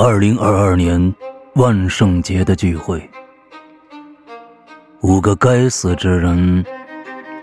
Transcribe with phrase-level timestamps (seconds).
[0.00, 1.12] 二零二二年
[1.54, 3.02] 万圣节的聚会，
[5.00, 6.64] 五个该死之人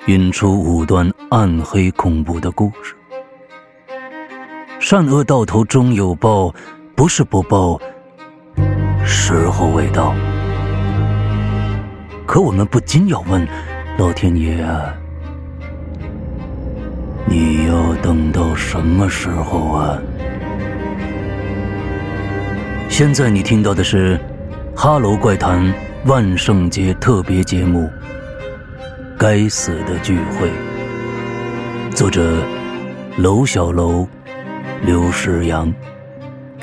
[0.07, 2.95] 引出五段暗黑恐怖的故事。
[4.79, 6.49] 善恶到头终有报，
[6.95, 7.77] 不是不报，
[9.03, 10.15] 时候未到。
[12.25, 13.45] 可我们不禁要问：
[13.97, 14.65] 老天爷，
[17.25, 19.99] 你要等到什么时候啊？
[22.97, 24.17] 现在你听到的是
[24.73, 25.61] 《哈喽怪谈》
[26.05, 27.81] 万圣节特别节目
[29.17, 30.49] 《该死的聚会》，
[31.93, 32.41] 作者
[33.17, 34.07] 楼小楼、
[34.81, 35.73] 刘诗阳，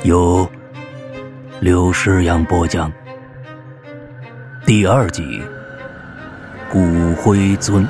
[0.05, 0.49] 由
[1.61, 2.91] 刘诗阳播讲。
[4.65, 5.23] 第二集
[6.73, 7.87] 《骨灰尊》。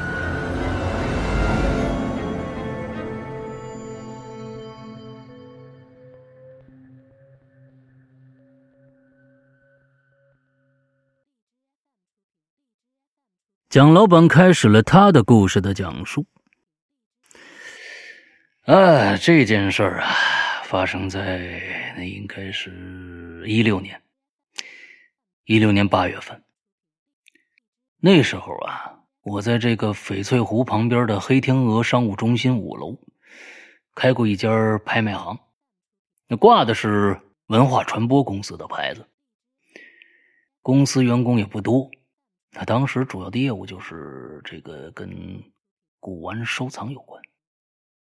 [13.72, 16.26] 蒋老板开始了他的故事的讲述。
[18.66, 20.10] 啊，这件事儿啊，
[20.64, 21.62] 发生在
[21.96, 24.02] 那应该是一六年，
[25.46, 26.44] 一六年八月份。
[27.98, 32.98] 那时候啊，我在这个翡翠湖旁边的黑天鹅商务中心五楼
[33.94, 34.50] 开过一家
[34.84, 35.40] 拍卖行，
[36.28, 39.08] 那挂的是文化传播公司的牌子，
[40.60, 41.90] 公司员工也不多。
[42.52, 45.42] 他当时主要的业务就是这个跟
[45.98, 47.22] 古玩收藏有关，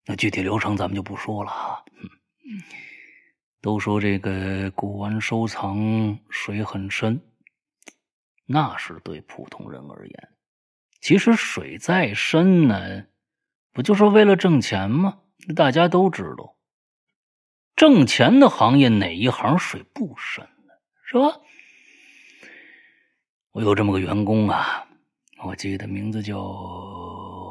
[0.05, 1.85] 那具体流程咱们就不说了哈。
[3.61, 7.21] 都说这个古玩收藏水很深，
[8.45, 10.29] 那是对普通人而言。
[11.01, 13.07] 其实水再深呢，
[13.73, 15.21] 不就是为了挣钱吗？
[15.55, 16.57] 大家都知道，
[17.77, 20.75] 挣钱的行业哪一行水不深呢？
[21.05, 21.41] 是吧？
[23.53, 24.87] 我有这么个员工啊，
[25.45, 26.43] 我记得名字叫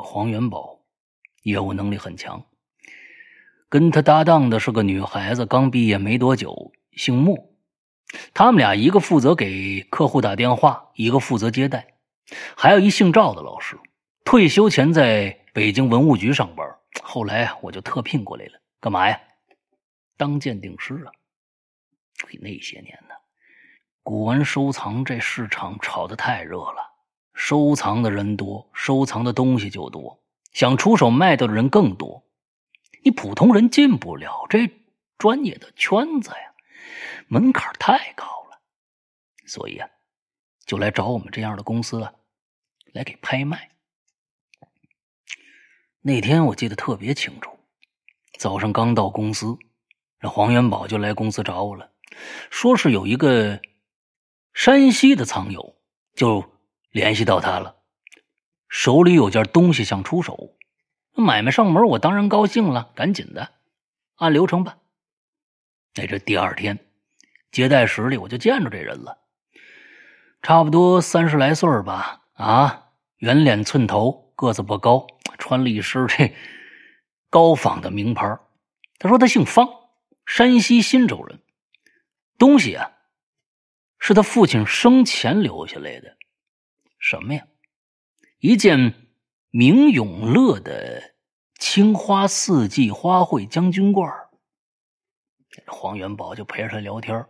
[0.03, 0.79] 黄元宝，
[1.43, 2.43] 业务能力很强。
[3.69, 7.37] 跟他搭档的是个女孩子，刚毕业没多久，姓莫。
[8.33, 11.93] 他们俩一个负责给客户打电话，一个负责接待，
[12.57, 13.77] 还有一姓赵的老师，
[14.25, 16.67] 退休前在北京文物局上班，
[17.03, 19.21] 后来我就特聘过来了，干嘛呀？
[20.17, 21.13] 当鉴定师啊。
[22.41, 23.10] 那些年呢？
[24.03, 26.91] 古玩收藏这市场炒得太热了，
[27.35, 32.23] 收藏的人多，收藏的东西就多，想出手卖掉的人更多，
[33.03, 34.71] 你普通人进不了这
[35.19, 36.53] 专业的圈子呀，
[37.27, 38.59] 门槛太高了，
[39.45, 39.87] 所以啊，
[40.65, 42.11] 就来找我们这样的公司啊，
[42.93, 43.69] 来给拍卖。
[46.01, 47.51] 那天我记得特别清楚，
[48.39, 49.59] 早上刚到公司，
[50.19, 51.91] 这黄元宝就来公司找我了，
[52.49, 53.61] 说是有一个。
[54.53, 55.75] 山西的藏友
[56.13, 56.51] 就
[56.91, 57.77] 联系到他了，
[58.67, 60.55] 手里有件东西想出手，
[61.15, 63.51] 买卖上门，我当然高兴了，赶紧的，
[64.15, 64.77] 按流程办。
[65.95, 66.79] 那这第二天，
[67.51, 69.19] 接待室里我就见着这人了，
[70.41, 75.07] 差不多三十来岁吧，啊，圆脸寸头，个子不高，
[75.37, 76.33] 穿了一身这
[77.29, 78.37] 高仿的名牌。
[78.99, 79.67] 他说他姓方，
[80.25, 81.39] 山西忻州人，
[82.37, 82.91] 东西啊。
[84.01, 86.17] 是他父亲生前留下来的，
[86.97, 87.45] 什么呀？
[88.39, 88.95] 一件
[89.51, 91.13] 明永乐的
[91.59, 94.11] 青花四季花卉将军罐
[95.67, 97.23] 黄元宝就陪着他聊天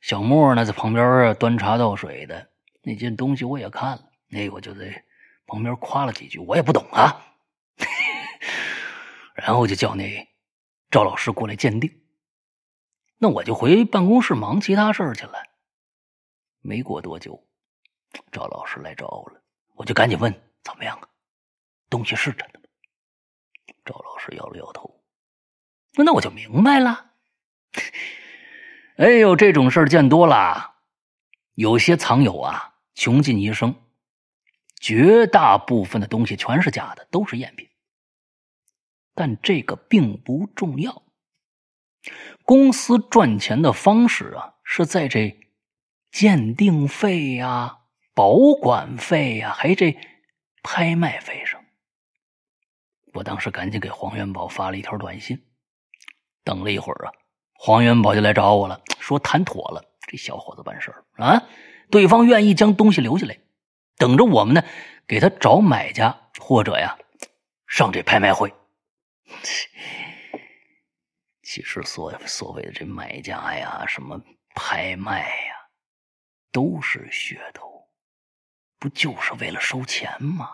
[0.00, 2.48] 小莫呢在旁边端茶倒水的。
[2.82, 5.04] 那件东西我也看了，那我就在
[5.46, 7.34] 旁边夸了几句，我也不懂啊。
[9.34, 10.28] 然后就叫那
[10.90, 11.90] 赵老师过来鉴定，
[13.18, 15.32] 那我就回办公室忙其他事儿去了。
[16.68, 17.42] 没过多久，
[18.30, 19.40] 赵老师来找我了，
[19.74, 20.30] 我就赶紧问
[20.62, 21.08] 怎么样啊？
[21.88, 22.66] 东西是真的吗？
[23.86, 25.02] 赵老师摇了摇头。
[25.94, 27.12] 那那我就明白了。
[28.98, 30.74] 哎呦，这种事儿见多了。
[31.54, 33.74] 有些藏友啊，穷尽一生，
[34.78, 37.66] 绝大部分的东西全是假的，都是赝品。
[39.14, 41.02] 但这个并不重要。
[42.44, 45.34] 公司赚钱的方式啊，是在这。
[46.10, 47.78] 鉴定费呀，
[48.14, 49.96] 保管费呀，还这
[50.62, 51.62] 拍卖费上。
[53.14, 55.44] 我当时赶紧给黄元宝发了一条短信。
[56.44, 57.12] 等了一会儿啊，
[57.52, 61.42] 黄元宝就来找我了，说谈妥了，这小伙子办事啊，
[61.90, 63.38] 对方愿意将东西留下来，
[63.98, 64.64] 等着我们呢，
[65.06, 66.96] 给他找买家或者呀，
[67.66, 68.50] 上这拍卖会。
[71.42, 74.18] 其实所所谓的这买家呀，什么
[74.54, 75.57] 拍卖呀，
[76.52, 77.88] 都是噱头，
[78.78, 80.50] 不就是为了收钱吗？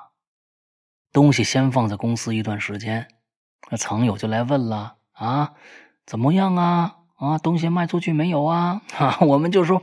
[1.12, 3.08] 东西先放在公司一段时间，
[3.70, 5.54] 那藏友就来问了啊，
[6.04, 6.98] 怎么样啊？
[7.16, 8.82] 啊，东西卖出去没有啊？
[8.98, 9.82] 啊，我们就说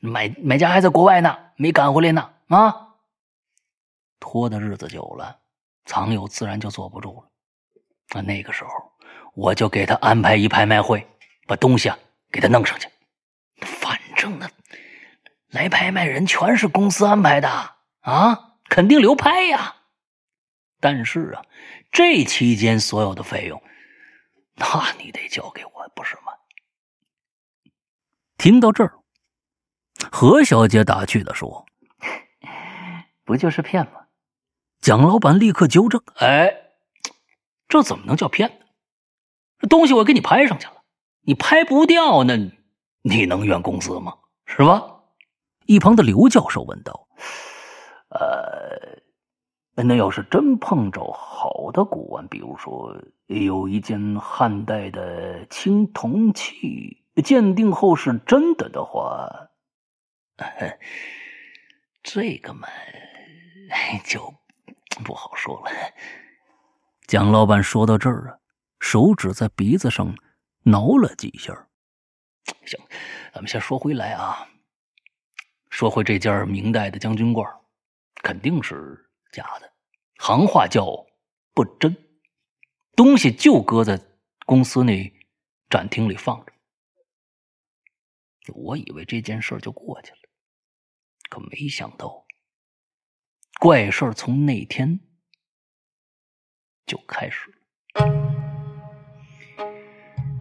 [0.00, 2.32] 买买家还在国外呢，没赶回来呢。
[2.48, 2.94] 啊，
[4.20, 5.40] 拖的日子久了，
[5.84, 7.30] 藏友自然就坐不住了。
[8.14, 8.70] 那那个时候。
[9.36, 11.04] 我就给他安排一拍卖会，
[11.48, 11.98] 把东西啊
[12.30, 12.88] 给他弄上去。
[13.56, 14.48] 反正呢，
[15.54, 17.48] 来拍卖人全是公司安排的
[18.00, 19.76] 啊，肯定流拍呀。
[20.80, 21.46] 但是啊，
[21.92, 23.62] 这期间所有的费用，
[24.56, 24.66] 那
[24.98, 26.32] 你得交给我，不是吗？
[28.36, 28.98] 听到这儿，
[30.10, 31.64] 何小姐打趣的说
[33.24, 34.06] ：“不就是骗吗？”
[34.82, 36.52] 蒋老板立刻纠正：“哎，
[37.68, 38.66] 这怎么能叫骗呢？”
[39.70, 40.82] 东西我给你拍上去了，
[41.22, 42.36] 你拍不掉，那
[43.02, 44.18] 你能怨公司吗？
[44.46, 44.93] 是吧？
[45.66, 47.08] 一旁的刘教授问道
[48.10, 52.96] ：“呃，那要是真碰着好的古玩，比如说
[53.26, 59.48] 有一件汉代的青铜器，鉴定后是真的的话，
[62.02, 62.68] 这个嘛，
[64.04, 64.34] 就
[65.04, 65.70] 不好说了。”
[67.06, 68.38] 蒋老板说到这儿啊。
[68.80, 70.14] 手指在鼻子上
[70.64, 71.68] 挠了几下。
[72.66, 72.78] 行，
[73.32, 74.46] 咱们先说回来啊。
[75.74, 77.44] 说回这件明代的将军罐，
[78.22, 79.68] 肯定是假的，
[80.18, 80.86] 行话叫
[81.52, 81.92] 不真。
[82.94, 84.00] 东西就搁在
[84.46, 85.12] 公司那
[85.68, 86.52] 展厅里放着。
[88.54, 90.18] 我以为这件事就过去了，
[91.28, 92.24] 可没想到，
[93.58, 95.00] 怪事从那天
[96.86, 97.56] 就开始了。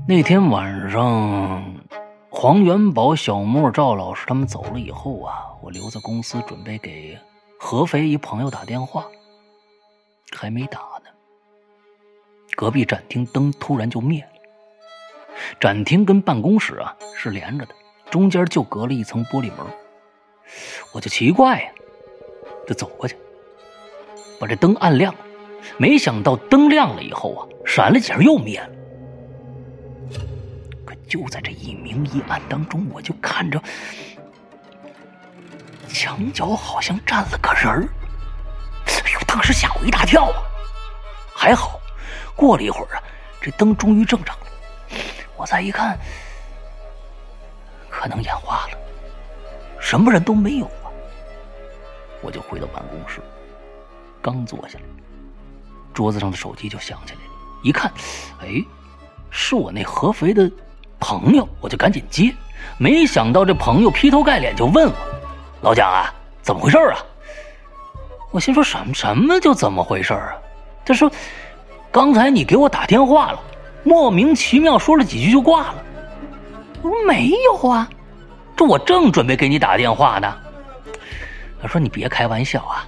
[0.07, 1.82] 那天晚上，
[2.35, 7.15] 黄元宝、小莫、赵老师他们走了以后啊，我留在公司准备给
[7.59, 9.05] 合肥一朋友打电话，
[10.35, 11.11] 还没打呢，
[12.55, 15.37] 隔壁展厅灯突然就灭了。
[15.59, 17.75] 展厅跟办公室啊是连着的，
[18.09, 19.59] 中间就隔了一层玻璃门，
[20.91, 21.71] 我就奇怪呀，
[22.67, 23.15] 就走过去，
[24.39, 25.19] 把这灯按亮了，
[25.77, 28.69] 没想到灯亮了以后啊，闪了几下又灭了。
[31.07, 33.61] 就在这一明一暗当中，我就看着
[35.87, 37.87] 墙角好像站了个人儿，
[38.87, 40.41] 哎呦，当时吓我一大跳啊！
[41.35, 41.79] 还好，
[42.35, 43.03] 过了一会儿啊，
[43.39, 44.47] 这灯终于正常了。
[45.35, 45.97] 我再一看，
[47.89, 48.77] 可能眼花了，
[49.79, 50.89] 什么人都没有啊！
[52.21, 53.21] 我就回到办公室，
[54.21, 54.85] 刚坐下来，
[55.93, 57.31] 桌子上的手机就响起来了。
[57.63, 57.91] 一看，
[58.41, 58.63] 哎，
[59.29, 60.49] 是我那合肥的。
[61.03, 62.33] 朋友，我就赶紧接，
[62.77, 64.93] 没想到这朋友劈头盖脸就问我
[65.61, 66.97] ：“老蒋啊，怎么回事啊？”
[68.31, 70.33] 我心说：“什么什么就怎么回事啊？”
[70.85, 71.11] 他说
[71.91, 73.39] ：“刚才你给我打电话了，
[73.83, 75.75] 莫名其妙说了几句就挂了。”
[76.81, 77.87] 我说：“没有啊，
[78.55, 80.33] 这我正准备给你打电话呢。”
[81.61, 82.87] 他说：“你别开玩笑啊。”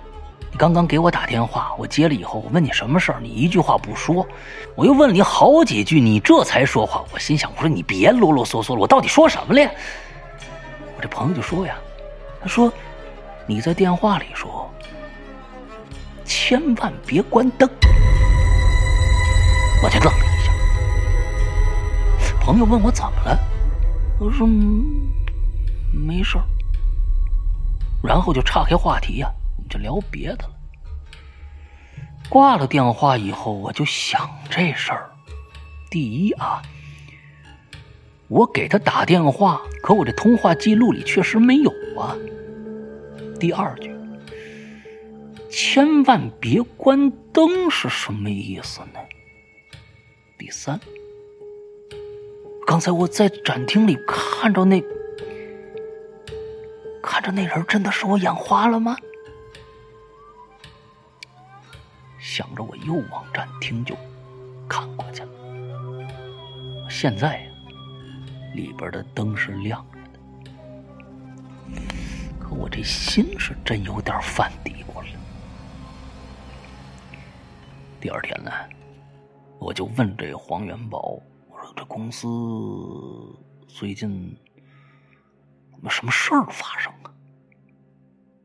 [0.55, 4.25] 你刚刚给我打电话，我接了以后，我问你什么事儿，你一句话不说，
[4.73, 7.03] 我又问了你好几句，你这才说话。
[7.11, 9.59] 我心想，我说你别啰啰嗦嗦了，我到底说什么了？
[9.59, 9.69] 呀？
[10.95, 11.75] 我这朋友就说呀，
[12.39, 12.71] 他说
[13.45, 14.71] 你在电话里说，
[16.23, 17.69] 千万别关灯。
[19.83, 20.53] 我就愣了一下。
[22.39, 23.37] 朋友问我怎么了，
[24.21, 24.47] 我说
[25.91, 26.45] 没事儿，
[28.01, 29.29] 然后就岔开话题呀。
[29.69, 30.51] 就聊别的了。
[32.29, 35.09] 挂了电话以后，我就想这事儿。
[35.91, 36.61] 第一啊，
[38.27, 42.15] 我给他打电话，可我这通话记录里确实没有啊。
[43.39, 43.95] 第二句，
[45.49, 48.99] 千万别关灯是什么意思呢？
[50.37, 50.79] 第三，
[52.65, 54.83] 刚才我在展厅里看着那，
[57.03, 58.97] 看着那人，真的是我眼花了吗？
[62.27, 63.95] 想着，我又往展厅就
[64.67, 65.29] 看过去了。
[66.89, 67.47] 现在
[68.55, 71.81] 里边的灯是亮着的，
[72.39, 75.07] 可我这心是真有点犯嘀咕了。
[78.01, 78.51] 第二天呢，
[79.59, 82.27] 我就问这黄元宝：“我说这公司
[83.67, 84.35] 最近
[85.83, 87.13] 有什么事儿发生啊？”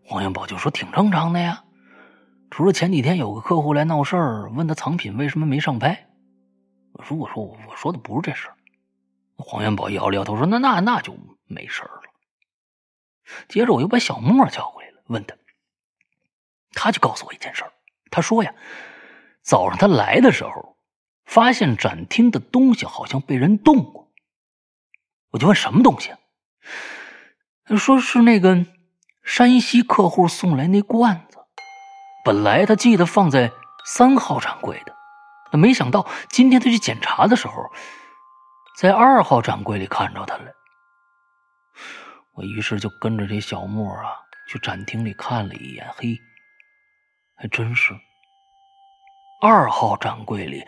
[0.05, 1.65] 黄元宝就说：“挺正常的呀。”
[2.50, 6.09] 除了前几天有个客户来闹事儿，问他藏品为什么没上拍，
[6.92, 8.57] 我说：“我说我我说的不是这事儿。”
[9.38, 11.16] 黄元宝摇了摇头说：“那那那就
[11.47, 12.02] 没事儿了。”
[13.49, 15.37] 接着我又把小莫叫过来了，问他，
[16.73, 17.73] 他就告诉我一件事儿。
[18.11, 18.52] 他说呀，
[19.42, 20.76] 早上他来的时候，
[21.25, 24.11] 发现展厅的东西好像被人动过。
[25.30, 26.11] 我就问什么东西，
[27.76, 28.66] 说是那个
[29.23, 31.30] 山西客户送来那罐子，
[32.25, 33.53] 本来他记得放在
[33.85, 34.95] 三号展柜的，
[35.53, 37.71] 那没想到今天他去检查的时候，
[38.79, 40.53] 在二号展柜里看着他了。
[42.35, 44.12] 我于是就跟着这小莫啊
[44.49, 46.19] 去展厅里看了一眼，嘿，
[47.37, 47.93] 还真是
[49.43, 50.67] 二号展柜里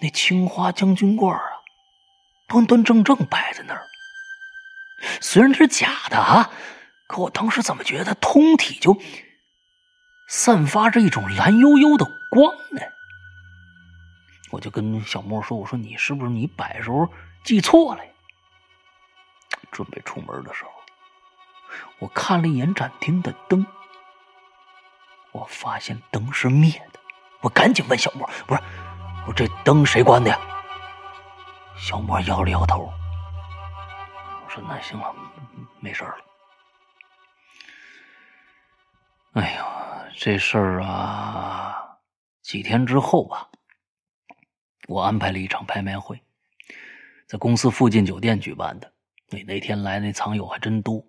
[0.00, 1.42] 那青花将军罐啊，
[2.48, 3.82] 端端正正摆在那儿。
[5.20, 6.50] 虽然它是假的啊，
[7.08, 8.96] 可我当时怎么觉得通体就
[10.26, 12.80] 散发着一种蓝幽幽的光呢？
[14.50, 17.08] 我就跟小莫说：“我说你是不是你摆时候
[17.42, 18.10] 记错了呀？”
[19.72, 20.70] 准备出门的时候，
[21.98, 23.66] 我看了一眼展厅的灯，
[25.32, 27.00] 我发现灯是灭的。
[27.40, 28.60] 我赶紧问小莫：“不是，
[29.26, 30.38] 我这灯谁关的呀？”
[31.76, 32.92] 小莫摇了摇头。
[34.44, 35.12] 我说：“那行了，
[35.80, 36.14] 没事了。”
[39.34, 39.66] 哎呀，
[40.16, 41.98] 这事儿啊，
[42.40, 43.50] 几天之后吧，
[44.86, 46.22] 我安排了一场拍卖会，
[47.26, 48.92] 在公司附近酒店举办的。
[49.30, 51.04] 那那天来那藏友还真多，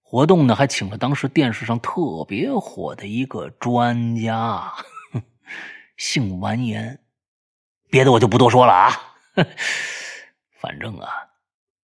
[0.00, 4.72] 活动呢还请了当时电视上特别火的一个专家，
[5.96, 7.04] 姓完颜，
[7.90, 8.90] 别的我就不多说了啊。
[10.58, 11.08] 反正啊，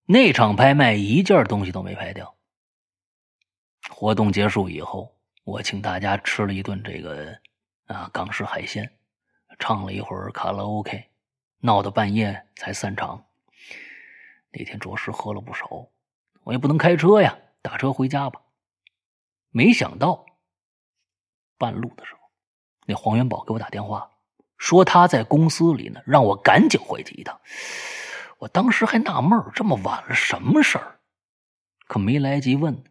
[0.07, 2.35] 那场拍卖一件东西都没拍掉。
[3.91, 5.18] 活动结束以后，
[5.49, 7.35] 我请大家吃了一顿这个
[7.87, 8.93] 啊港式海鲜，
[9.59, 11.07] 唱了一会儿卡拉 OK，
[11.61, 13.25] 闹到半夜才散场。
[14.51, 15.89] 那天着实喝了不少，
[16.43, 18.43] 我也不能开车呀，打车回家吧。
[19.49, 20.27] 没想到
[21.57, 22.21] 半路的时候，
[22.85, 24.11] 那黄元宝给我打电话，
[24.59, 27.41] 说他在公司里呢，让我赶紧回去一趟。
[28.37, 31.01] 我当时还纳闷这么晚了什么事儿？
[31.87, 32.85] 可没来及问，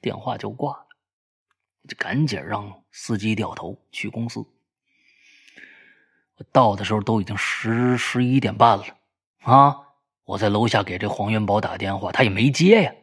[0.00, 0.83] 电话就挂了。
[1.88, 4.44] 就赶紧让司机掉头去公司。
[6.36, 8.84] 我到的时候都已经十十一点半了
[9.42, 9.80] 啊。
[10.24, 12.94] 我在楼下给这黄元宝打电话，他也没接呀。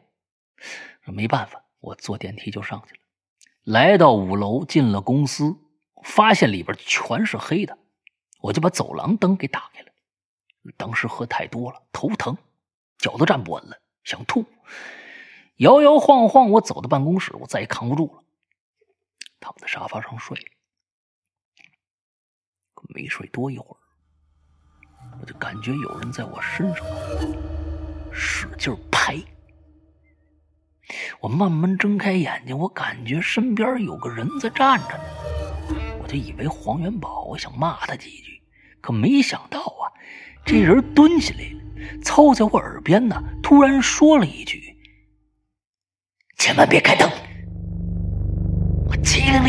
[1.05, 2.99] 没办法，我坐电梯就上去了。
[3.63, 5.55] 来到五楼，进了公司，
[6.03, 7.77] 发现里边全是黑的，
[8.39, 9.87] 我就把走廊灯给打开了。
[10.77, 12.35] 当时喝太多了，头疼，
[12.97, 14.45] 脚都站不稳了，想吐，
[15.57, 18.23] 摇摇晃晃，我走到办公室，我再也扛不住了，
[19.41, 20.45] 躺在沙发上睡了。
[22.87, 23.77] 没睡多一会儿。
[25.19, 26.85] 我就感觉有人在我身上
[28.11, 29.17] 使劲拍，
[31.19, 35.03] 我慢慢睁开眼睛，我感觉身边有个人在站着呢，
[36.01, 38.41] 我就以为黄元宝，我想骂他几句，
[38.79, 39.89] 可没想到啊，
[40.45, 44.77] 这人蹲下来，凑在我耳边呢，突然说了一句
[46.37, 47.09] ：“千万别开灯。”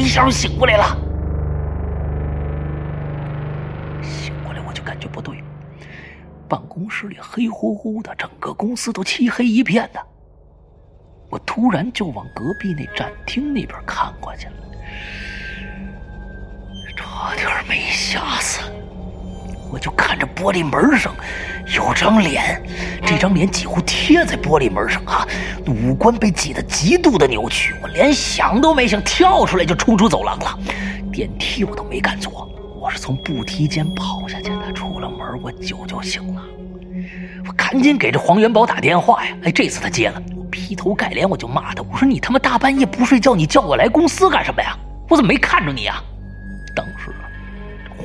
[0.03, 0.85] 一下，醒过来了，
[4.03, 5.43] 醒过来我就感觉不对。
[6.49, 10.01] 办公室里黑乎乎的，整个公司都漆黑一片的。
[11.31, 14.55] 我突然就往隔壁那展厅那边看过去了，
[16.97, 18.61] 差点没吓死。
[19.73, 21.15] 我就看着玻璃门上
[21.75, 22.63] 有张脸，
[23.07, 25.27] 这张脸几乎贴在玻璃门上啊，
[25.67, 27.75] 五官被挤得极度的扭曲。
[27.83, 30.59] 我连想都没想，跳出来就冲出走廊了，
[31.11, 32.47] 电梯我都没敢坐。
[32.79, 36.43] 我是从步梯间跑下去的，出了门，我酒就醒了，
[37.47, 39.35] 我赶紧给这黄元宝打电话呀。
[39.45, 44.77] 哎，这次他接了，我劈头盖脸我就骂他，我说你他妈大半夜不睡觉，你叫我来公司干什么呀？
[45.09, 46.03] 我怎么没看着你呀？
[46.75, 47.12] 当时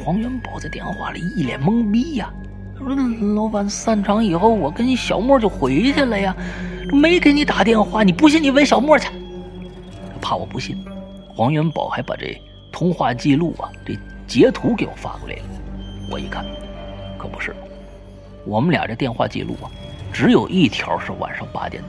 [0.08, 2.32] 黄元宝在电话里一脸懵逼呀，
[2.80, 2.96] 他说
[3.36, 6.34] 老板散场以后，我跟小莫就回去了呀，
[6.94, 9.10] 没给你打电话，你不信你问小莫去。
[10.22, 10.82] 怕我不信，
[11.28, 13.98] 黄元宝还把这通话记录啊，这。
[14.26, 15.44] 截图给我发过来了，
[16.10, 16.46] 我一看，
[17.18, 17.54] 可不是，
[18.46, 19.68] 我们俩这电话记录啊，
[20.14, 21.84] 只有一条是晚上八点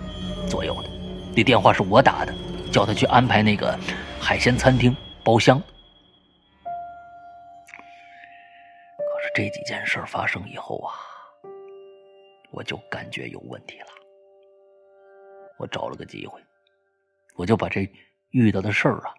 [0.49, 0.89] 左右的，
[1.37, 2.35] 那电话是我打的，
[2.73, 3.79] 叫他去安排那个
[4.19, 5.63] 海鲜餐厅包厢。
[9.39, 10.95] 这几件事发生以后啊，
[12.51, 13.87] 我就感觉有问题了。
[15.59, 16.43] 我找了个机会，
[17.37, 17.89] 我就把这
[18.31, 19.15] 遇到的事儿啊，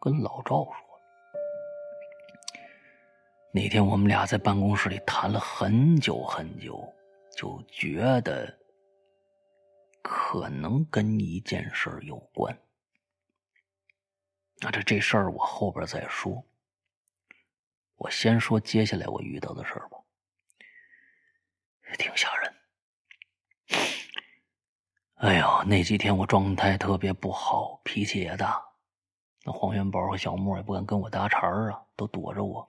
[0.00, 0.74] 跟老赵说。
[3.52, 6.90] 那天我们俩在办公室里谈了很久很久，
[7.36, 8.58] 就觉得
[10.00, 12.58] 可能跟一件事有关。
[14.62, 16.42] 那这这事儿我后边再说。
[18.02, 19.96] 我先说接下来我遇到的事儿吧，
[21.96, 22.52] 挺吓人。
[25.18, 28.60] 哎呦，那几天我状态特别不好，脾气也大。
[29.44, 32.66] 那黄元宝和小莫也不敢跟我搭茬儿啊，都躲着我。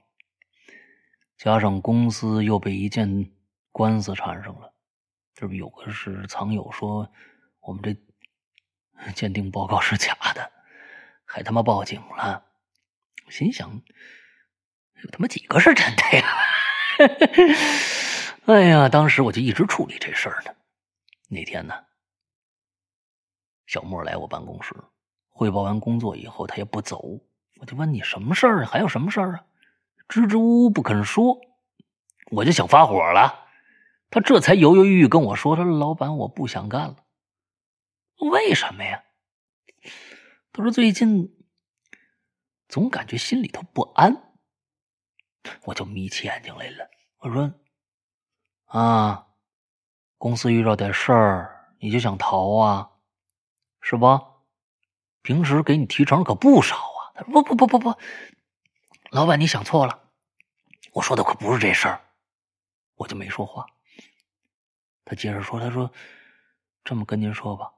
[1.36, 3.32] 加上公司又被一件
[3.72, 4.72] 官司缠上了，
[5.34, 7.12] 这不有个是藏友说
[7.60, 10.52] 我们这鉴定报告是假的，
[11.26, 12.46] 还他妈报警了。
[13.30, 13.82] 心想，
[15.04, 16.26] 有他妈几个是真的呀？
[18.46, 20.52] 哎呀，当时我就一直处理这事儿呢。
[21.30, 21.74] 那天呢？
[23.66, 24.76] 小莫来我办公室
[25.30, 27.02] 汇报完工作以后，他也不走。
[27.60, 28.70] 我就问你什么事儿啊？
[28.72, 29.46] 还有什么事儿啊？
[30.08, 31.40] 支支吾吾不肯说，
[32.32, 33.48] 我就想发火了。
[34.10, 36.98] 他这才犹犹豫豫跟我说：“他说老板，我不想干了。”
[38.32, 39.04] 为什么呀？
[40.52, 41.34] 他说最近
[42.68, 44.33] 总感觉心里头不安。
[45.64, 46.90] 我就眯起眼睛来了。
[47.18, 47.54] 我说
[48.66, 49.28] ：“啊，
[50.18, 52.92] 公司遇到点事儿，你就想逃啊？”
[53.82, 54.20] 是不？
[55.22, 57.12] 平时给你提成可不少啊。
[57.16, 57.98] 他说：“不不不不不，
[59.12, 60.10] 老板你想错了，
[60.94, 62.02] 我说的可不是这事儿。”
[62.96, 63.66] 我就没说话。
[65.06, 65.92] 他接着说：“他说
[66.84, 67.74] 这么跟您说吧，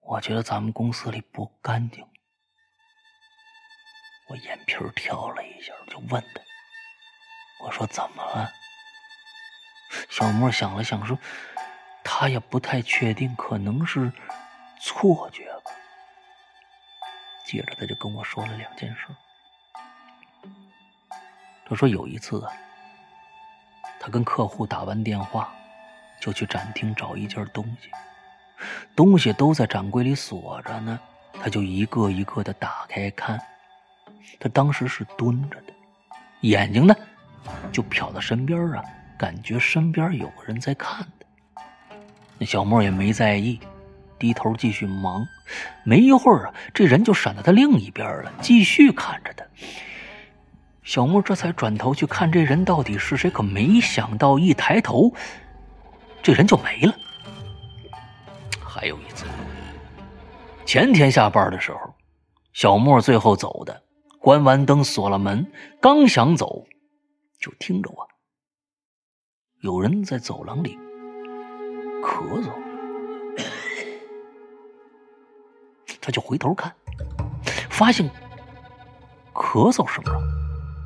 [0.00, 2.06] 我觉得咱们公司里不干净。”
[4.28, 6.40] 我眼皮跳了一下，就问他
[7.64, 8.50] ：“我说怎么了？”
[10.08, 11.18] 小莫想了想说
[12.02, 14.10] ：“他也不太确定，可能是……”
[14.84, 15.70] 错觉吧。
[17.46, 19.06] 接着他就跟我说了两件事。
[21.64, 22.52] 他说有一次啊，
[24.00, 25.54] 他跟客户打完电话，
[26.20, 27.90] 就去展厅找一件东西，
[28.96, 30.98] 东西都在展柜里锁着呢，
[31.34, 33.40] 他就一个一个的打开看。
[34.40, 35.72] 他当时是蹲着的，
[36.42, 36.94] 眼睛呢
[37.70, 38.82] 就瞟到身边啊，
[39.18, 41.96] 感觉身边有个人在看他。
[42.38, 43.60] 那小莫也没在意。
[44.18, 45.26] 低头继续忙，
[45.82, 49.44] 没一会儿啊，这人就闪到他另一边了，继续看着他。
[50.84, 55.12] 小莫这才转头去看这人到底是谁，可没想到一抬头，
[56.22, 56.94] 这人就没了。
[58.64, 59.24] 还有一次，
[60.64, 61.92] 前天下班的时候，
[62.52, 63.82] 小莫最后走的，
[64.22, 66.64] 关完灯锁了门，刚想走，
[67.40, 68.06] 就听着啊，
[69.62, 70.78] 有人在走廊里
[72.00, 72.48] 咳嗽。
[76.00, 76.72] 他就回头看，
[77.68, 78.08] 发现
[79.34, 80.16] 咳嗽声啊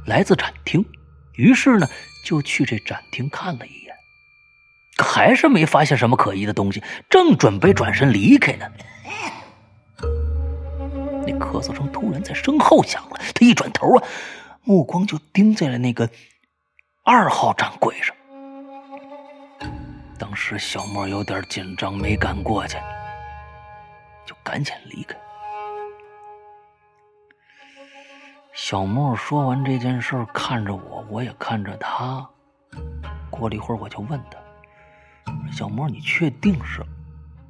[0.07, 0.83] 来自展厅，
[1.35, 1.87] 于是呢
[2.25, 3.94] 就去这展厅看了一眼，
[4.96, 8.66] 还是没发现什么可疑的东西，正准备转身离开呢，
[11.46, 14.04] 咳嗽声突然在身后响了，他一转头啊，
[14.62, 16.11] 目光就盯在了那个
[17.04, 18.14] 二号展柜上，
[20.18, 22.76] 当时小莫有点紧张，没敢过去。
[24.26, 25.16] 就赶紧离开。
[28.52, 32.28] 小莫说完这件事看着我，我也看着他。
[33.30, 36.85] 过了一会儿，我就问他：“小莫，你确定是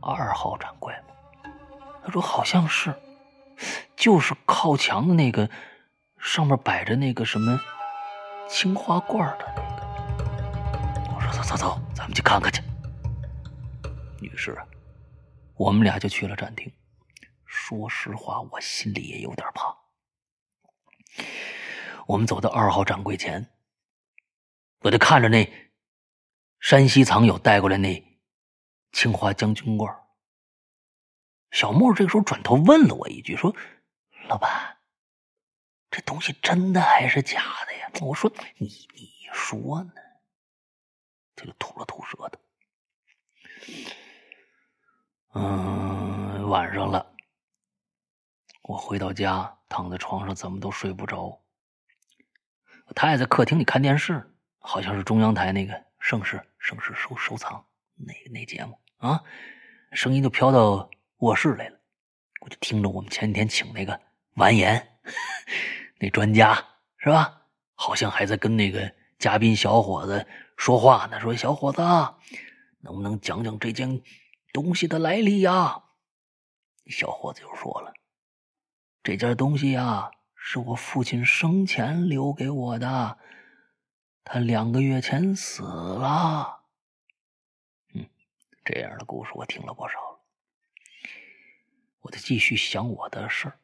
[0.03, 1.51] 二号展柜吗？”
[2.05, 2.95] 他说：“好像是，
[3.97, 5.49] 就是靠墙的那个，
[6.19, 7.61] 上面摆着那个什么
[8.49, 12.63] 青花罐的那个。”我说：“走走走，咱们去看看去。”
[14.21, 14.57] 女士。
[15.57, 16.71] 我们俩就去了展厅。
[17.47, 19.75] 说实话，我心里也有点怕。
[22.07, 23.49] 我们走到二号展柜前，
[24.81, 25.51] 我就看着那
[26.61, 28.21] 山西藏友带过来那
[28.93, 29.93] 青花将军罐。
[31.51, 33.55] 小莫这个时候转头问了我一句：“说，
[34.29, 34.77] 老板，
[35.91, 39.93] 这东西真的还是假的呀？”我说：“你你说呢？”
[41.35, 42.39] 他就吐了吐舌头。
[45.35, 47.15] 嗯，晚上了，
[48.63, 51.43] 我回到家，躺在床上，怎么都睡不着。
[52.87, 57.53] 我太太在客厅里看电视，好像是中央台那个《盛世盛世收收藏》
[57.97, 59.23] 那那节目啊，
[59.93, 61.79] 声音就飘到卧室来了。
[62.41, 64.01] 我就听着我们前天请那个
[64.35, 64.99] 完颜
[65.99, 66.55] 那专家
[66.99, 67.43] 是吧，
[67.75, 70.27] 好像还在跟那个嘉宾小伙子
[70.57, 71.83] 说话呢，说小伙子
[72.81, 74.03] 能不能讲讲这件。
[74.53, 75.83] 东西的来历呀，
[76.87, 77.93] 小伙子又说了
[79.05, 83.19] ：“这件东西呀，是我父亲生前留给我的，
[84.25, 86.63] 他两个月前死了。
[87.93, 88.09] 嗯，
[88.65, 89.99] 这样的故事我听了不少，
[92.07, 93.59] 我得继续想我的事儿。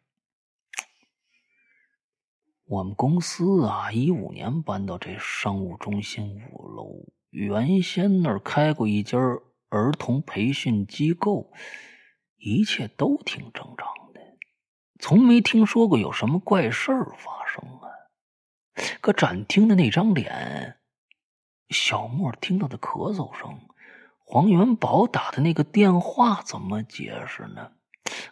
[2.65, 9.19] 我们公司啊，一五年搬到这商务中心五楼，原先那儿开过一家
[9.69, 11.53] 儿童培训机构，
[12.37, 14.21] 一切都挺正常的。
[14.99, 17.87] 从没听说过有什么怪事儿发生啊！
[19.01, 20.79] 可展厅的那张脸，
[21.69, 23.69] 小莫听到的咳嗽声，
[24.25, 27.73] 黄元宝打的那个电话，怎么解释呢？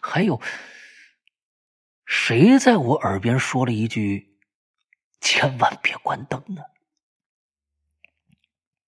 [0.01, 0.41] 还有，
[2.05, 4.37] 谁在我耳边说了一句
[5.21, 6.61] “千万别关灯”呢？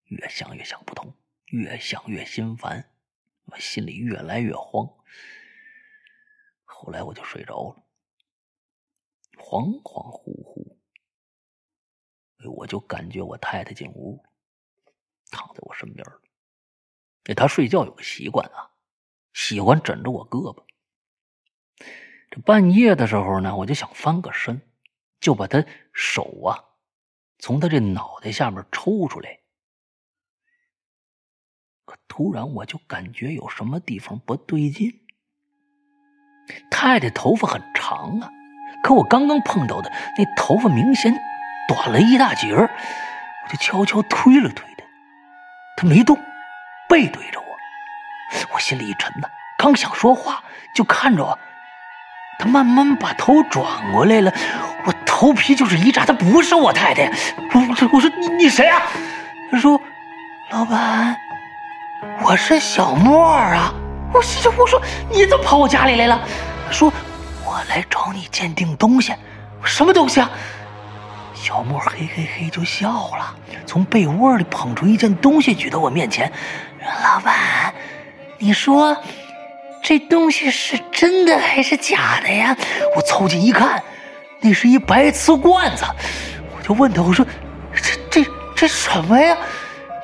[0.05, 2.91] 越想越想不通，越想越心烦，
[3.45, 4.87] 我心里越来越慌。
[6.63, 7.83] 后来我就睡着了，
[9.37, 10.77] 恍恍惚惚，
[12.51, 14.23] 我就感觉我太太进屋，
[15.31, 16.21] 躺在我身边了。
[17.23, 18.69] 这她睡觉有个习惯啊，
[19.33, 20.63] 喜欢枕着我胳膊。
[22.33, 24.59] 这半夜的时候呢，我就想翻个身，
[25.19, 26.57] 就把她手啊
[27.37, 29.37] 从她这脑袋下面抽出来。
[31.85, 35.01] 可突然我就感觉有什么地方不对劲。
[36.71, 38.31] 太太头发很长啊，
[38.83, 41.13] 可我刚刚碰到的那头发明显
[41.67, 42.67] 短了一大截，我
[43.47, 44.83] 就悄悄推了推她，
[45.77, 46.17] 她没动，
[46.89, 47.45] 背对着我，
[48.55, 50.43] 我心里一沉呐，刚想说话，
[50.73, 51.39] 就看着我，
[52.39, 54.33] 他慢慢把头转过来了，
[54.85, 57.11] 我头皮就是一炸，他不是我太太，
[57.53, 58.81] 我我说你你谁啊？
[59.51, 59.79] 他说，
[60.49, 61.15] 老板，
[62.23, 63.73] 我是小莫啊。
[64.13, 64.21] 我
[64.57, 66.19] 我说你怎么跑我家里来了？
[66.69, 66.91] 说
[67.45, 69.13] 我来找你鉴定东西，
[69.63, 70.29] 什么东西啊？
[71.33, 76.31] 小莫嘿嘿嘿就笑了，从被窝里捧出一件东西举到我面前。
[77.03, 77.73] 老板，
[78.37, 78.95] 你说
[79.83, 82.55] 这东西是真的还是假的呀？
[82.95, 83.83] 我凑近一看，
[84.39, 85.83] 那是一白瓷罐子。
[86.55, 87.25] 我就问他，我说
[87.75, 89.35] 这这这什么呀？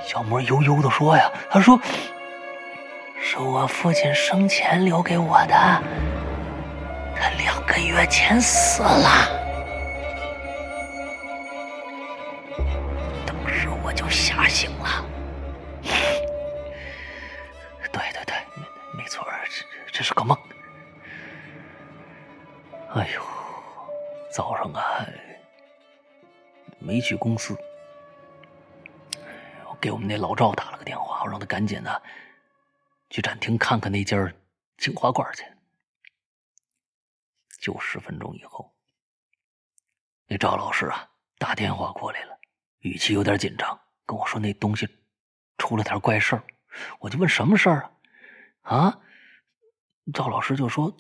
[0.06, 1.80] 小莫悠悠的说呀，他说。
[3.22, 5.54] 是我父亲生前留给我的，
[7.16, 9.49] 他两个月前死了。
[27.02, 27.58] 去公司，
[29.68, 32.02] 我给我们那老赵打了个电话，我让他赶紧的。
[33.10, 34.36] 去展厅看看那件
[34.78, 35.44] 青花罐去。
[37.60, 38.74] 就十分钟以后，
[40.28, 42.40] 那赵老师啊打电话过来了，
[42.80, 44.88] 语气有点紧张，跟我说那东西
[45.58, 46.44] 出了点怪事儿。
[47.00, 47.92] 我就问什么事儿
[48.62, 48.78] 啊？
[48.78, 49.00] 啊？
[50.14, 50.96] 赵老师就说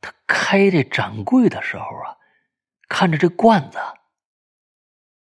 [0.00, 2.16] 他开这展柜的时候啊，
[2.88, 3.78] 看着这罐子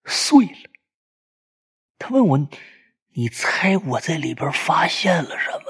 [0.06, 0.70] 碎了。
[1.98, 2.50] 他问我。
[3.16, 5.66] 你猜我在里边发现了什么？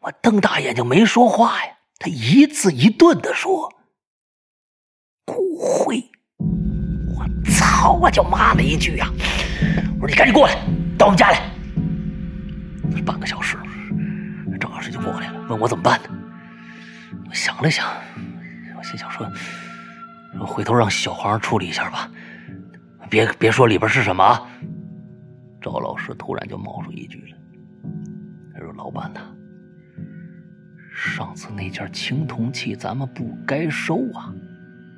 [0.00, 1.76] 我瞪大眼睛没说话呀。
[1.98, 3.70] 他一字一顿的说
[5.26, 6.10] ：“骨灰。”
[7.14, 7.92] 我操！
[8.00, 9.12] 我就骂了一句呀。
[10.00, 10.54] 我说：“你赶紧过来，
[10.96, 11.42] 到我们家来。”
[13.04, 13.58] 半个小时，
[14.58, 16.08] 赵老师就过来了，问我怎么办呢？
[17.28, 17.86] 我想了想，
[18.78, 19.30] 我心想说
[20.46, 22.10] ：“回头让小黄处理一下吧，
[23.10, 24.48] 别别说里边是什么啊。”
[25.60, 27.36] 赵老师突然就冒出一句了
[28.54, 29.20] ：“他说，老板呐，
[30.94, 34.32] 上次那件青铜器咱们不该收啊。”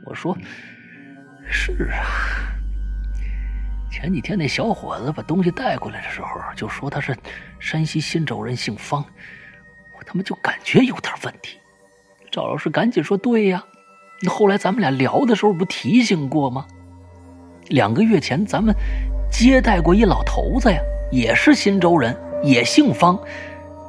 [0.07, 0.37] 我说
[1.51, 2.07] ：“是啊，
[3.91, 7.17] 前几天那小伙子把东西带过来的时候，就说他是
[7.59, 9.05] 山西忻州人，姓方，
[9.99, 11.59] 我他妈就感觉有点问题。”
[12.31, 13.65] 赵老师赶紧说：“对呀，
[14.23, 16.67] 那后来咱们俩聊的时候不提醒过吗？
[17.69, 18.75] 两个月前咱们……”
[19.33, 20.79] 接待过一老头子呀，
[21.11, 23.19] 也是忻州人，也姓方，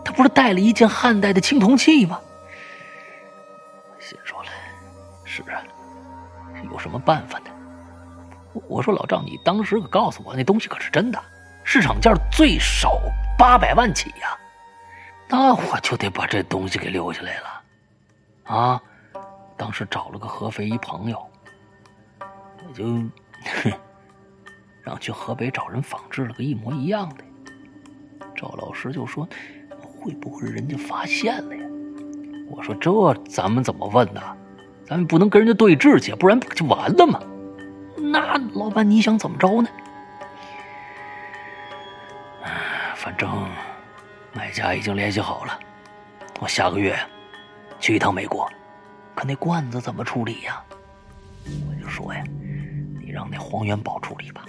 [0.06, 2.18] 他不是带了一件汉代的青铜器吗？
[4.00, 4.50] 心说了，
[5.26, 5.62] 是啊，
[6.72, 7.48] 有什么办法呢？
[8.70, 11.22] 我说老赵，你当时可告诉我，那东西可是真的，
[11.66, 13.02] 市场价最少
[13.38, 14.38] 八百万起呀，
[15.28, 17.62] 那我就得把这东西给留下来了。
[18.46, 18.82] 啊，
[19.58, 21.22] 当时找了个合肥一朋友，
[22.66, 22.86] 我就
[23.44, 23.72] 哼。
[24.84, 27.24] 让去河北找人仿制了个一模一样的，
[28.36, 29.26] 赵老师就说
[29.80, 31.64] ：“会不会人家发现了呀？”
[32.52, 34.22] 我说：“这咱们怎么问呢？
[34.86, 37.18] 咱们不能跟人家对峙去，不然不就完了吗？
[37.96, 39.70] 那老板你想怎么着呢？
[42.96, 43.30] 反正
[44.34, 45.58] 买家已经联系好了，
[46.42, 47.00] 我下个月
[47.80, 48.52] 去一趟美国，
[49.16, 50.62] 可那罐子怎么处理呀？
[51.46, 52.22] 我就说呀，
[53.14, 54.44] 让那黄元宝处理吧，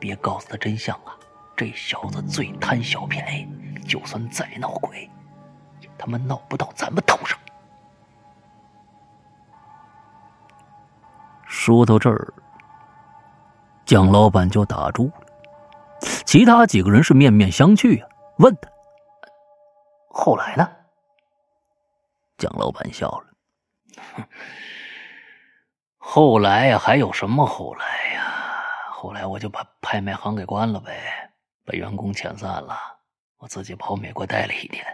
[0.00, 1.14] 别告诉他真相啊！
[1.54, 5.10] 这小子最贪小便宜，就算再闹鬼，
[5.82, 7.38] 也他妈闹不到咱们头上。
[11.44, 12.32] 说到这儿，
[13.84, 15.12] 蒋老板就打住了。
[16.24, 18.08] 其他几个人是面面相觑啊，
[18.38, 18.70] 问他
[20.08, 20.66] ：“后来呢？”
[22.38, 23.26] 蒋老板笑了
[26.12, 28.64] ：“后来呀，还有什么后来呀？
[28.90, 31.30] 后来我就把拍卖行给关了呗，
[31.64, 32.76] 把员工遣散了，
[33.38, 34.84] 我自己跑美国待了一年。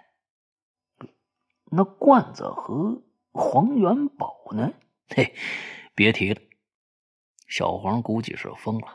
[1.70, 3.00] 那罐子和
[3.33, 4.70] 黄元宝呢？
[5.09, 5.35] 嘿，
[5.94, 6.40] 别提了。
[7.48, 8.87] 小黄估计是疯了。”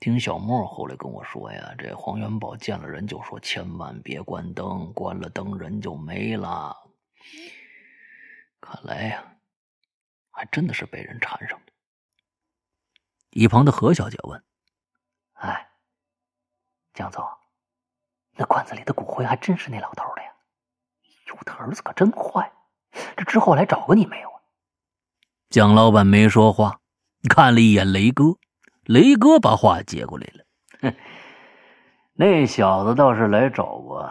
[0.00, 6.76] 听小莫后来跟我说呀，这黄元宝见了人就说：“千万别关灯，关了灯人就没了。”
[8.60, 9.33] 看来呀，
[10.34, 11.72] 还真的是被人缠上的。
[13.30, 14.44] 一旁的何小姐问
[15.34, 15.68] ：“哎，
[16.92, 17.24] 江总，
[18.36, 20.28] 那罐子里的骨灰还真是那老头的呀？
[21.28, 22.52] 哟，他儿子可真坏，
[23.16, 24.40] 这之后来找过你没有啊？”
[25.50, 26.80] 蒋老板没说话，
[27.28, 28.36] 看了一眼雷哥。
[28.84, 30.44] 雷哥把话接过来了，
[30.82, 30.94] 哼，
[32.12, 34.06] 那小子倒是来找过，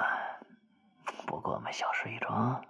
[1.27, 2.65] 不过嘛，小事一桩。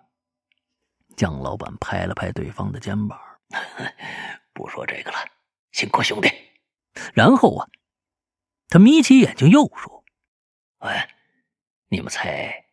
[1.16, 3.18] 蒋老板拍了拍对方的肩膀，
[4.54, 5.18] 不说这个了，
[5.72, 6.30] 辛苦兄弟。
[7.14, 7.70] 然后啊，
[8.70, 10.04] 他眯起眼睛又说
[10.80, 10.92] ：“喂，
[11.88, 12.66] 你们猜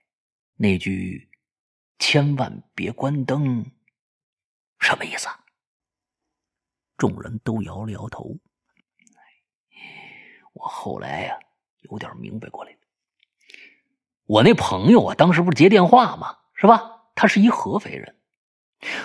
[0.57, 1.31] 那句
[1.99, 3.71] ‘千万别关灯’
[4.81, 5.29] 什么意思？”
[6.99, 8.37] 众人都摇了摇头。
[10.53, 11.39] 我后来呀，
[11.91, 12.79] 有点明白过来了。
[14.27, 16.39] 我那朋友啊，当时不是接电话吗？
[16.55, 17.11] 是吧？
[17.15, 18.20] 他是一合肥人，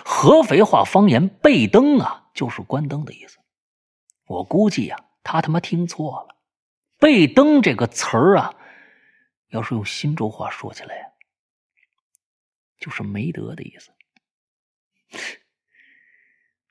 [0.04, 3.40] 合肥话方言“背灯”啊，就是关灯的意思。
[4.26, 6.36] 我估计呀，他他妈听错了
[7.00, 8.54] ，“背灯”这个词儿啊，
[9.50, 11.14] 要是用新州话说起来，
[12.80, 13.92] 就是没德的意思。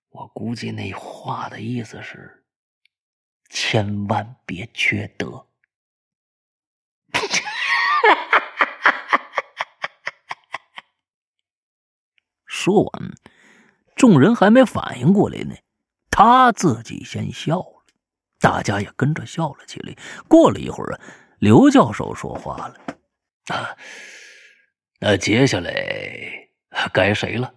[0.08, 2.40] 我估计那话的意思是。
[3.50, 5.46] 千万别缺德！
[12.64, 13.12] 说完，
[13.94, 15.54] 众人还没反应过来呢，
[16.10, 17.84] 他自己先笑了，
[18.40, 19.94] 大家也跟着笑了起来。
[20.28, 21.00] 过了一会儿啊，
[21.40, 22.74] 刘教授说话了
[23.52, 23.76] ：“啊，
[24.98, 25.70] 那接下来
[26.90, 27.52] 该谁了？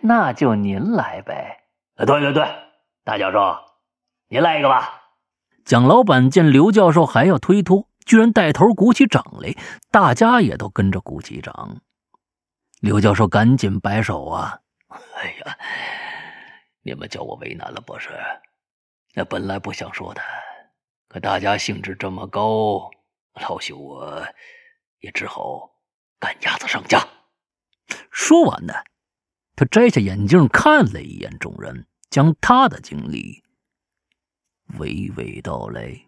[0.00, 1.64] 那就您来呗。
[2.06, 2.42] ”“对对对，
[3.04, 3.54] 大教授。”
[4.32, 5.12] 您来一个吧。
[5.66, 9.54] 蒋老板见刘教授还要推脱，居然带头鼓起掌来，
[9.90, 11.82] 大家也都跟着鼓起掌。
[12.80, 14.60] 刘教授赶紧摆手啊
[15.16, 15.58] ：“哎呀，
[16.82, 18.10] 你们叫我为难了，不是？
[19.14, 20.20] 那本来不想说的，
[21.08, 22.90] 可大家兴致这么高，
[23.34, 24.26] 老朽我
[25.00, 25.70] 也只好
[26.18, 27.02] 赶鸭子上架。”
[28.12, 28.74] 说完呢，
[29.54, 33.42] 他摘下眼镜看了一眼众人，将他的经历。
[34.78, 36.05] 娓娓道来。